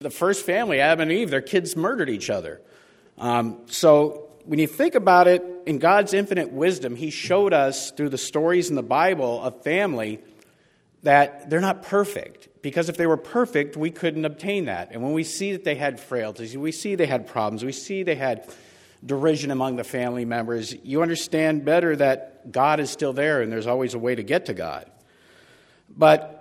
[0.00, 2.60] the first family, Adam and Eve, their kids murdered each other.
[3.18, 8.10] Um, so when you think about it, in God's infinite wisdom, He showed us through
[8.10, 10.20] the stories in the Bible of family
[11.02, 12.62] that they're not perfect.
[12.62, 14.90] Because if they were perfect, we couldn't obtain that.
[14.92, 18.04] And when we see that they had frailties, we see they had problems, we see
[18.04, 18.48] they had
[19.04, 23.66] derision among the family members, you understand better that God is still there and there's
[23.66, 24.88] always a way to get to God.
[25.88, 26.37] But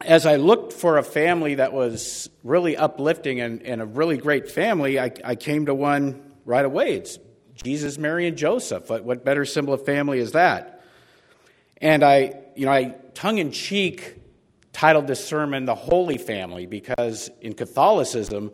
[0.00, 4.50] as I looked for a family that was really uplifting and, and a really great
[4.50, 6.94] family, I, I, came to one right away.
[6.94, 7.18] It's
[7.62, 8.90] Jesus, Mary, and Joseph.
[8.90, 10.82] What, what better symbol of family is that?
[11.80, 14.16] And I, you know, I tongue in cheek
[14.72, 18.50] titled this sermon The Holy Family because in Catholicism,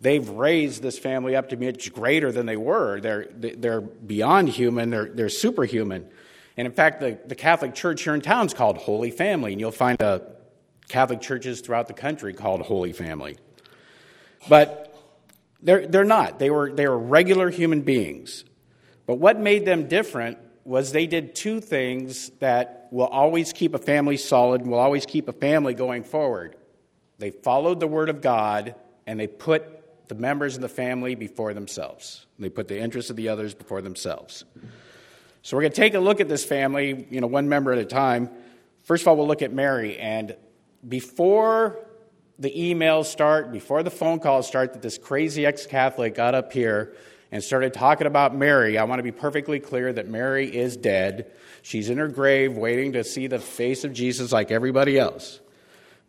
[0.00, 3.00] they've raised this family up to be much greater than they were.
[3.00, 6.08] They're, they're beyond human, they're, they're superhuman.
[6.56, 9.60] And in fact, the, the Catholic Church here in town is called Holy Family, and
[9.60, 10.35] you'll find a
[10.88, 13.36] Catholic churches throughout the country called Holy Family.
[14.48, 14.94] But
[15.62, 16.38] they're, they're not.
[16.38, 18.44] They were, they were regular human beings.
[19.06, 23.78] But what made them different was they did two things that will always keep a
[23.78, 26.56] family solid and will always keep a family going forward.
[27.18, 28.74] They followed the Word of God
[29.06, 32.26] and they put the members of the family before themselves.
[32.38, 34.44] They put the interests of the others before themselves.
[35.42, 37.78] So we're going to take a look at this family, you know, one member at
[37.78, 38.30] a time.
[38.84, 39.98] First of all, we'll look at Mary.
[39.98, 40.36] And
[40.86, 41.78] before
[42.38, 46.52] the emails start, before the phone calls start, that this crazy ex Catholic got up
[46.52, 46.94] here
[47.32, 51.32] and started talking about Mary, I want to be perfectly clear that Mary is dead.
[51.62, 55.40] She's in her grave waiting to see the face of Jesus like everybody else.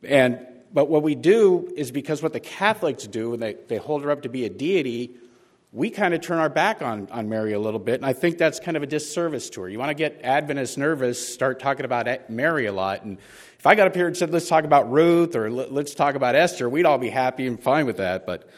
[0.03, 4.03] And but what we do is because what the Catholics do, and they, they hold
[4.03, 5.11] her up to be a deity,
[5.73, 8.37] we kind of turn our back on, on Mary a little bit, and I think
[8.37, 9.69] that's kind of a disservice to her.
[9.69, 13.17] You want to get Adventists nervous, start talking about Mary a lot, and
[13.59, 16.35] if I got up here and said, let's talk about Ruth or let's talk about
[16.35, 18.25] Esther, we'd all be happy and fine with that.
[18.25, 18.49] But,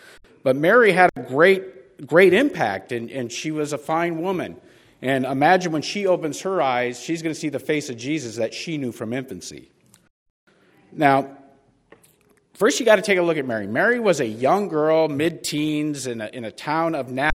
[0.43, 4.57] but Mary had a great, great impact, and, and she was a fine woman.
[5.01, 8.35] And imagine when she opens her eyes, she's going to see the face of Jesus
[8.35, 9.71] that she knew from infancy.
[10.91, 11.37] Now,
[12.59, 13.65] first you got to take a look at Mary.
[13.65, 17.33] Mary was a young girl, mid teens, in a, in a town of Nazareth.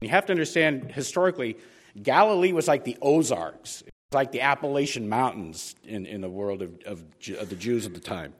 [0.00, 1.56] You have to understand historically,
[2.02, 6.60] Galilee was like the Ozarks it was like the Appalachian Mountains in, in the world
[6.60, 7.02] of, of,
[7.38, 8.34] of the Jews at the time.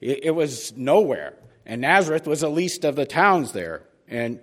[0.00, 1.34] It, it, was nowhere.
[1.64, 3.82] And Nazareth was the least of the towns there.
[4.08, 4.40] And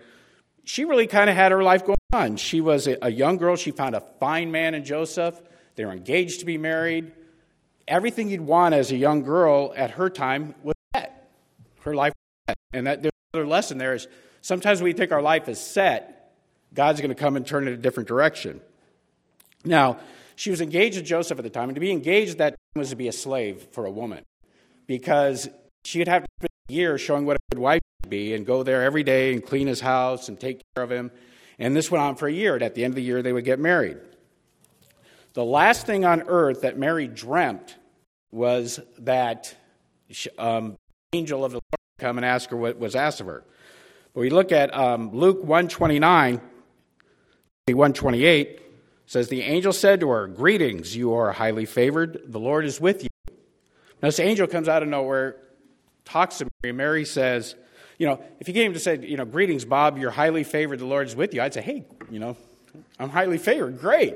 [0.63, 2.38] she really kind of had her life going on.
[2.38, 3.55] She was a, a young girl.
[3.55, 5.39] She found a fine man in Joseph.
[5.75, 7.11] They were engaged to be married.
[7.88, 10.73] Everything you'd want as a young girl at her time was.
[11.81, 12.13] Her life.
[12.73, 14.07] And that, there's another lesson there is
[14.41, 16.34] sometimes we think our life is set,
[16.73, 18.62] God's going to come and turn it a different direction.
[19.66, 20.00] Now,
[20.35, 22.79] she was engaged to Joseph at the time, and to be engaged at that time
[22.79, 24.23] was to be a slave for a woman
[24.88, 25.50] because
[25.84, 28.63] she'd have to spend a year showing what a good wife would be and go
[28.63, 31.11] there every day and clean his house and take care of him.
[31.57, 33.34] And this went on for a year, and at the end of the year, they
[33.34, 33.97] would get married.
[35.34, 37.75] The last thing on earth that Mary dreamt
[38.31, 39.56] was that
[40.38, 40.78] um,
[41.14, 43.44] angel of the Lord come and ask her what was asked of her.
[44.14, 46.36] But we look at um, Luke 129,
[47.68, 48.62] 128,
[49.06, 52.22] says the angel said to her, Greetings, you are highly favored.
[52.28, 53.09] The Lord is with you.
[54.02, 55.36] Now, this angel comes out of nowhere,
[56.06, 56.74] talks to Mary.
[56.74, 57.56] Mary says,
[57.97, 60.80] You know, if he came to say, You know, greetings, Bob, you're highly favored.
[60.80, 62.38] The Lord is with you, I'd say, Hey, you know,
[63.00, 63.80] I'm highly favored.
[63.80, 64.16] Great.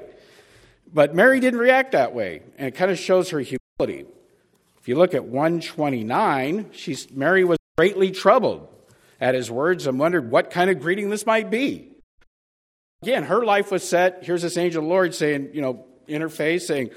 [0.94, 2.42] But Mary didn't react that way.
[2.58, 4.06] And it kind of shows her humility.
[4.83, 8.67] If you look at 129, she's, Mary was greatly troubled
[9.21, 11.88] at his words and wondered what kind of greeting this might be.
[13.01, 14.25] Again, her life was set.
[14.25, 16.89] Here's this angel of the Lord saying, you know, in her face, saying,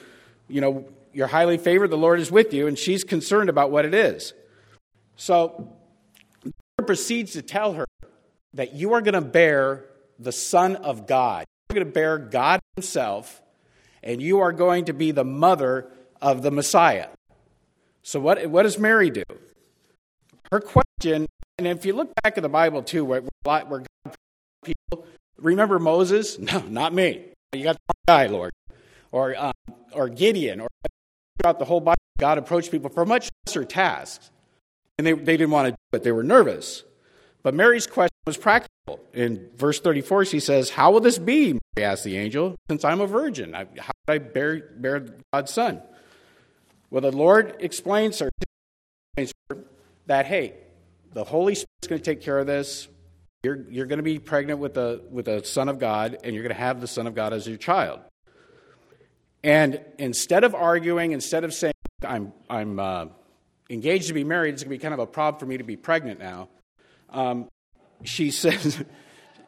[0.48, 3.84] you know, you're highly favored, the Lord is with you, and she's concerned about what
[3.84, 4.34] it is.
[5.14, 5.72] So,
[6.42, 7.86] the Lord proceeds to tell her
[8.54, 9.84] that you are going to bear
[10.18, 11.44] the Son of God.
[11.70, 13.41] You're going to bear God Himself,
[14.03, 17.06] and you are going to be the mother of the Messiah.
[18.06, 19.25] So, what, what does Mary do?
[20.53, 21.27] Her question,
[21.59, 24.15] and if you look back at the Bible too, where, where God
[24.65, 25.04] people
[25.39, 26.39] Remember Moses?
[26.47, 27.25] No, not me.
[27.53, 28.53] You got the guy, Lord.
[29.10, 29.53] Or, um,
[29.92, 30.69] or Gideon, or
[31.41, 34.30] throughout the whole Bible, God approached people for much lesser tasks.
[34.98, 36.84] And they, they didn't want to do it, they were nervous.
[37.42, 39.01] But Mary's question was practical.
[39.15, 41.59] In verse 34, she says, How will this be?
[41.75, 43.53] Mary asked the angel, since I'm a virgin.
[43.53, 45.83] how could I bear, bear God's son?
[46.91, 48.30] Well, the Lord explains her
[50.06, 50.54] that, hey,
[51.12, 52.88] the Holy Spirit's going to take care of this.
[53.42, 56.42] You're, you're going to be pregnant with a, with a son of God, and you're
[56.42, 58.00] going to have the son of God as your child.
[59.42, 61.74] And instead of arguing, instead of saying,
[62.04, 63.06] I'm, I'm uh,
[63.71, 65.65] engaged to be married, it's going to be kind of a problem for me to
[65.65, 66.48] be pregnant now.
[67.10, 67.48] Um,
[68.04, 68.82] she says,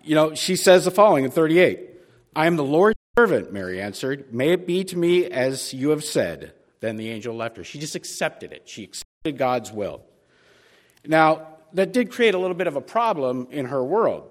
[0.03, 1.91] you know, she says the following in 38
[2.37, 4.33] I am the Lord's servant, Mary answered.
[4.33, 6.53] May it be to me as you have said.
[6.81, 7.65] Then the angel left her.
[7.65, 8.69] She just accepted it.
[8.69, 10.03] She accepted God's will.
[11.07, 14.31] Now, that did create a little bit of a problem in her world.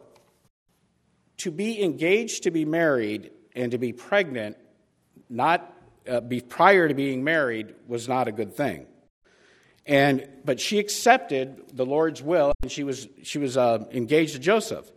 [1.40, 4.58] To be engaged to be married and to be pregnant,
[5.30, 5.74] not
[6.10, 8.88] uh, be, prior to being married, was not a good thing.
[9.86, 14.40] And, but she accepted the Lord's will, and she was, she was uh, engaged to
[14.40, 14.92] Joseph.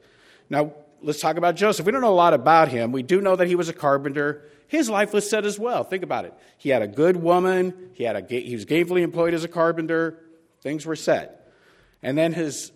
[0.49, 1.87] Now, let's talk about Joseph.
[1.87, 2.91] We don't know a lot about him.
[2.91, 4.49] We do know that he was a carpenter.
[4.71, 5.83] His life was set as well.
[5.83, 6.35] Think about it.
[6.57, 7.91] He had a good woman.
[7.93, 10.17] He, had a, he was gainfully employed as a carpenter.
[10.63, 11.53] Things were set.
[12.05, 12.71] And then his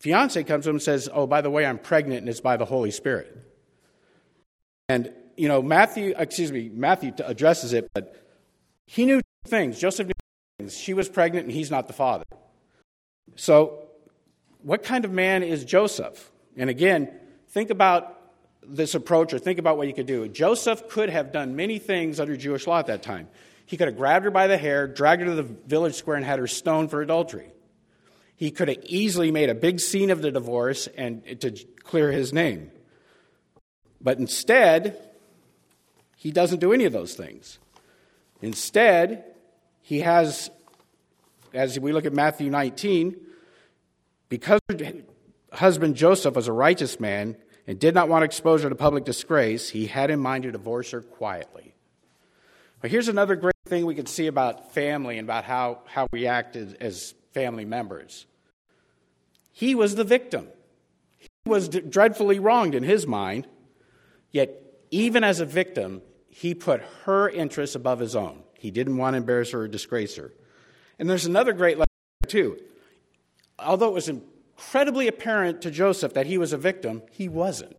[0.00, 2.56] fiance comes to him and says, Oh, by the way, I'm pregnant, and it's by
[2.56, 3.46] the Holy Spirit.
[4.88, 8.12] And, you know, Matthew, excuse me, Matthew addresses it, but
[8.86, 9.78] he knew things.
[9.78, 10.12] Joseph knew
[10.58, 10.76] things.
[10.76, 12.24] She was pregnant, and he's not the father.
[13.36, 13.84] So,
[14.62, 16.32] what kind of man is Joseph?
[16.56, 17.08] And again,
[17.50, 18.19] think about
[18.66, 20.28] this approach or think about what you could do.
[20.28, 23.28] Joseph could have done many things under Jewish law at that time.
[23.66, 26.24] He could have grabbed her by the hair, dragged her to the village square, and
[26.24, 27.52] had her stoned for adultery.
[28.36, 31.52] He could have easily made a big scene of the divorce and eh, to
[31.84, 32.70] clear his name.
[34.00, 34.98] But instead,
[36.16, 37.58] he doesn't do any of those things.
[38.42, 39.24] Instead,
[39.82, 40.50] he has,
[41.52, 43.16] as we look at Matthew 19,
[44.28, 44.60] because
[45.52, 47.36] husband Joseph was a righteous man
[47.70, 51.02] and did not want exposure to public disgrace, he had in mind to divorce her
[51.02, 51.72] quietly.
[52.80, 56.26] But here's another great thing we can see about family and about how, how we
[56.26, 58.26] act as, as family members.
[59.52, 60.48] He was the victim.
[61.18, 63.46] He was d- dreadfully wronged in his mind,
[64.32, 64.50] yet,
[64.90, 68.42] even as a victim, he put her interests above his own.
[68.58, 70.32] He didn't want to embarrass her or disgrace her.
[70.98, 71.86] And there's another great lesson,
[72.26, 72.58] too.
[73.60, 74.10] Although it was
[74.60, 77.76] incredibly apparent to Joseph that he was a victim, he wasn't.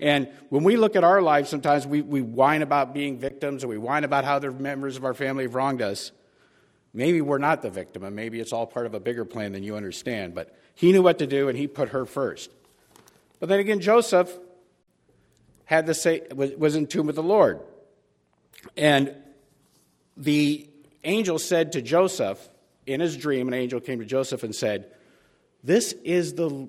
[0.00, 3.68] And when we look at our lives, sometimes we, we whine about being victims and
[3.68, 6.12] we whine about how the members of our family have wronged us.
[6.94, 9.62] Maybe we're not the victim, and maybe it's all part of a bigger plan than
[9.62, 10.34] you understand.
[10.34, 12.50] But he knew what to do, and he put her first.
[13.38, 14.36] But then again, Joseph
[15.66, 17.60] had the say, was in tune with the Lord.
[18.76, 19.14] And
[20.16, 20.68] the
[21.04, 22.48] angel said to Joseph,
[22.86, 24.90] in his dream, an angel came to Joseph and said,
[25.62, 26.68] this is the,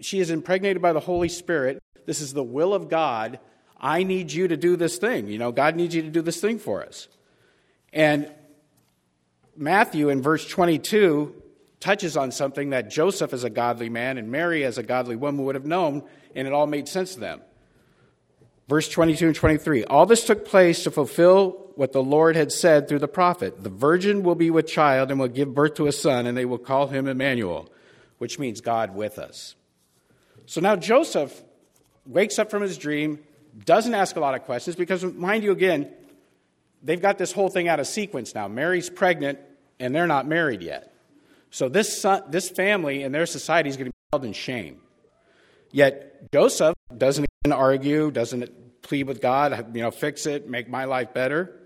[0.00, 1.82] she is impregnated by the Holy Spirit.
[2.06, 3.38] This is the will of God.
[3.80, 5.28] I need you to do this thing.
[5.28, 7.08] You know, God needs you to do this thing for us.
[7.92, 8.32] And
[9.56, 11.34] Matthew in verse 22
[11.80, 15.44] touches on something that Joseph, as a godly man, and Mary, as a godly woman,
[15.44, 17.42] would have known, and it all made sense to them.
[18.68, 22.88] Verse 22 and 23 All this took place to fulfill what the Lord had said
[22.88, 25.92] through the prophet The virgin will be with child and will give birth to a
[25.92, 27.68] son, and they will call him Emmanuel
[28.22, 29.56] which means God with us.
[30.46, 31.42] So now Joseph
[32.06, 33.18] wakes up from his dream,
[33.64, 35.90] doesn't ask a lot of questions because, mind you, again,
[36.84, 38.46] they've got this whole thing out of sequence now.
[38.46, 39.40] Mary's pregnant,
[39.80, 40.94] and they're not married yet.
[41.50, 44.80] So this, son, this family and their society is going to be held in shame.
[45.72, 50.84] Yet Joseph doesn't even argue, doesn't plead with God, you know, fix it, make my
[50.84, 51.58] life better.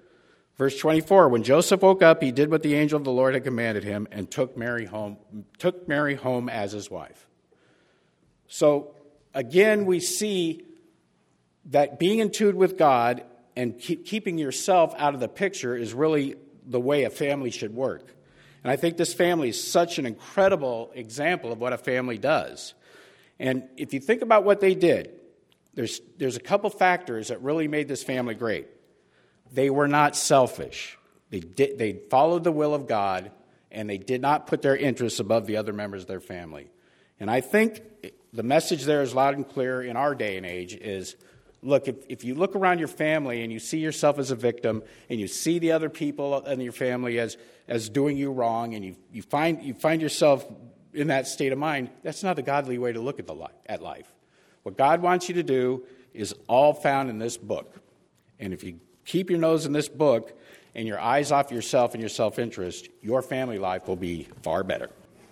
[0.56, 3.44] Verse 24, when Joseph woke up, he did what the angel of the Lord had
[3.44, 5.18] commanded him and took Mary home,
[5.58, 7.26] took Mary home as his wife.
[8.48, 8.94] So
[9.34, 10.62] again, we see
[11.66, 13.22] that being in tune with God
[13.54, 17.74] and keep, keeping yourself out of the picture is really the way a family should
[17.74, 18.14] work.
[18.64, 22.74] And I think this family is such an incredible example of what a family does.
[23.38, 25.12] And if you think about what they did,
[25.74, 28.66] there's, there's a couple factors that really made this family great.
[29.52, 30.98] They were not selfish.
[31.30, 33.30] They, did, they followed the will of God,
[33.70, 36.70] and they did not put their interests above the other members of their family.
[37.18, 37.82] And I think
[38.32, 41.16] the message there is loud and clear in our day and age is
[41.62, 44.82] look, if, if you look around your family and you see yourself as a victim
[45.10, 47.36] and you see the other people in your family as,
[47.66, 50.46] as doing you wrong and you, you, find, you find yourself
[50.94, 53.46] in that state of mind, that's not a godly way to look at, the li-
[53.66, 54.10] at life.
[54.62, 55.84] What God wants you to do
[56.14, 57.80] is all found in this book.
[58.38, 60.38] And if you keep your nose in this book
[60.74, 64.62] and your eyes off yourself and your self interest, your family life will be far
[64.62, 64.90] better.